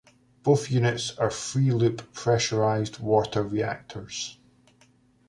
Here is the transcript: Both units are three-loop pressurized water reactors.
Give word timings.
Both 0.41 0.71
units 0.71 1.15
are 1.19 1.29
three-loop 1.29 2.11
pressurized 2.13 2.97
water 2.97 3.43
reactors. 3.43 4.39